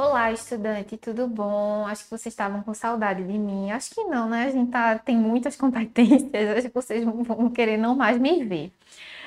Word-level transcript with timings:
Olá, 0.00 0.30
estudante, 0.30 0.96
tudo 0.96 1.26
bom? 1.26 1.84
Acho 1.84 2.04
que 2.04 2.10
vocês 2.10 2.32
estavam 2.32 2.62
com 2.62 2.72
saudade 2.72 3.20
de 3.24 3.36
mim. 3.36 3.72
Acho 3.72 3.90
que 3.92 4.04
não, 4.04 4.28
né? 4.28 4.44
A 4.44 4.50
gente 4.50 4.70
tá, 4.70 4.96
tem 4.96 5.16
muitas 5.16 5.56
competências, 5.58 6.56
acho 6.56 6.68
que 6.68 6.74
vocês 6.74 7.04
vão 7.04 7.50
querer 7.50 7.76
não 7.76 7.96
mais 7.96 8.16
me 8.16 8.44
ver. 8.44 8.72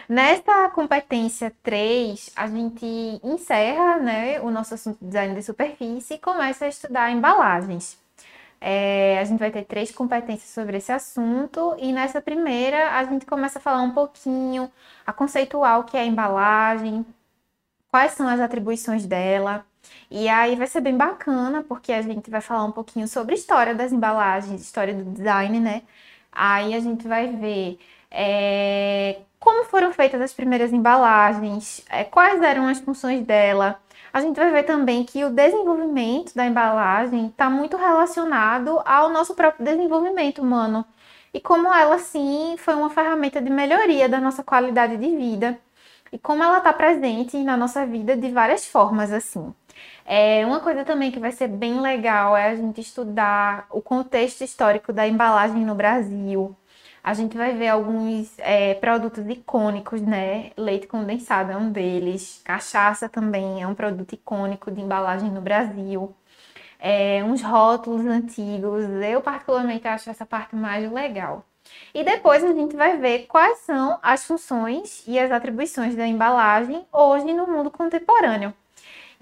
Nesta 0.08 0.70
competência 0.70 1.54
3, 1.62 2.32
a 2.38 2.48
gente 2.48 2.86
encerra 3.22 3.98
né, 3.98 4.40
o 4.40 4.50
nosso 4.50 4.74
assunto 4.74 4.98
de 5.02 5.08
design 5.08 5.36
de 5.36 5.44
superfície 5.44 6.14
e 6.14 6.18
começa 6.18 6.64
a 6.64 6.70
estudar 6.70 7.12
embalagens. 7.12 8.00
É, 8.62 9.20
a 9.20 9.26
gente 9.26 9.40
vai 9.40 9.52
ter 9.52 9.66
três 9.66 9.92
competências 9.92 10.52
sobre 10.52 10.78
esse 10.78 10.92
assunto, 10.92 11.76
e 11.80 11.92
nessa 11.92 12.22
primeira 12.22 12.98
a 12.98 13.04
gente 13.04 13.26
começa 13.26 13.60
a 13.60 13.62
falar 13.62 13.82
um 13.82 13.92
pouquinho, 13.92 14.72
a 15.06 15.12
conceituar 15.12 15.82
o 15.82 15.84
que 15.84 15.98
é 15.98 16.02
a 16.02 16.06
embalagem, 16.06 17.06
quais 17.90 18.14
são 18.14 18.28
as 18.28 18.40
atribuições 18.40 19.06
dela. 19.06 19.66
E 20.10 20.28
aí 20.30 20.56
vai 20.56 20.68
ser 20.68 20.82
bem 20.82 20.96
bacana, 20.98 21.64
porque 21.64 21.92
a 21.94 22.02
gente 22.02 22.30
vai 22.30 22.42
falar 22.42 22.66
um 22.66 22.72
pouquinho 22.72 23.08
sobre 23.08 23.36
história 23.36 23.74
das 23.74 23.92
embalagens, 23.92 24.62
história 24.62 24.94
do 24.94 25.04
design, 25.12 25.60
né? 25.60 25.84
Aí 26.32 26.74
a 26.76 26.80
gente 26.80 27.08
vai 27.08 27.28
ver 27.28 27.80
é, 28.10 29.22
como 29.40 29.66
foram 29.66 29.94
feitas 29.94 30.22
as 30.22 30.34
primeiras 30.34 30.74
embalagens, 30.74 31.84
é, 31.90 32.04
quais 32.04 32.42
eram 32.42 32.68
as 32.68 32.80
funções 32.80 33.26
dela. 33.26 33.80
A 34.14 34.22
gente 34.22 34.36
vai 34.36 34.52
ver 34.52 34.64
também 34.64 35.06
que 35.06 35.24
o 35.24 35.30
desenvolvimento 35.30 36.36
da 36.36 36.46
embalagem 36.46 37.28
está 37.28 37.50
muito 37.50 37.78
relacionado 37.78 38.82
ao 38.86 39.10
nosso 39.10 39.34
próprio 39.36 39.66
desenvolvimento 39.66 40.42
humano. 40.42 40.86
E 41.34 41.40
como 41.40 41.74
ela, 41.74 41.98
sim, 41.98 42.56
foi 42.58 42.76
uma 42.76 42.90
ferramenta 42.90 43.42
de 43.42 43.50
melhoria 43.50 44.10
da 44.10 44.20
nossa 44.20 44.44
qualidade 44.44 44.98
de 44.98 45.16
vida. 45.16 45.58
E 46.12 46.20
como 46.20 46.44
ela 46.44 46.58
está 46.58 46.74
presente 46.74 47.38
na 47.38 47.56
nossa 47.56 47.86
vida 47.86 48.18
de 48.18 48.30
várias 48.32 48.66
formas, 48.68 49.14
assim. 49.14 49.54
É, 50.06 50.46
uma 50.46 50.60
coisa 50.60 50.84
também 50.84 51.12
que 51.12 51.20
vai 51.20 51.32
ser 51.32 51.48
bem 51.48 51.80
legal 51.80 52.36
é 52.36 52.50
a 52.50 52.56
gente 52.56 52.82
estudar 52.82 53.68
o 53.70 53.82
contexto 53.82 54.44
histórico 54.44 54.92
da 54.92 55.08
embalagem 55.08 55.66
no 55.66 55.76
Brasil. 55.76 56.56
A 57.04 57.14
gente 57.14 57.36
vai 57.36 57.54
ver 57.54 57.70
alguns 57.70 58.38
é, 58.40 58.76
produtos 58.76 59.28
icônicos, 59.28 60.02
né? 60.02 60.52
Leite 60.56 60.86
condensado 60.88 61.52
é 61.52 61.58
um 61.58 61.72
deles, 61.72 62.42
cachaça 62.44 63.10
também 63.10 63.62
é 63.62 63.68
um 63.68 63.74
produto 63.74 64.14
icônico 64.14 64.70
de 64.72 64.82
embalagem 64.82 65.32
no 65.32 65.42
Brasil. 65.42 66.16
É, 66.80 67.24
uns 67.24 67.42
rótulos 67.42 68.06
antigos, 68.06 68.86
eu 69.04 69.22
particularmente 69.22 69.88
acho 69.88 70.10
essa 70.10 70.26
parte 70.26 70.56
mais 70.56 70.92
legal. 70.92 71.46
E 71.94 72.04
depois 72.04 72.44
a 72.44 72.54
gente 72.54 72.76
vai 72.76 72.98
ver 72.98 73.28
quais 73.28 73.60
são 73.60 74.00
as 74.02 74.26
funções 74.26 75.04
e 75.08 75.18
as 75.20 75.32
atribuições 75.32 75.96
da 75.96 76.08
embalagem 76.08 76.86
hoje 76.92 77.34
no 77.34 77.48
mundo 77.48 77.72
contemporâneo. 77.72 78.54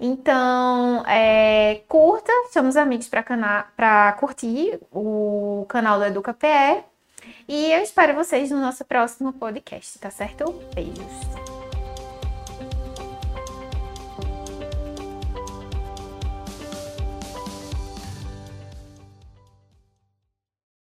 Então, 0.00 1.04
é, 1.06 1.82
curta, 1.86 2.32
chamamos 2.52 2.76
amigos 2.76 3.06
para 3.08 4.16
curtir 4.18 4.80
o 4.90 5.66
canal 5.68 5.98
do 5.98 6.06
Educa 6.06 6.32
PE. 6.32 6.82
E 7.46 7.70
eu 7.70 7.82
espero 7.82 8.14
vocês 8.14 8.50
no 8.50 8.58
nosso 8.58 8.82
próximo 8.84 9.32
podcast, 9.34 9.98
tá 9.98 10.10
certo? 10.10 10.52
Beijos! 10.74 11.49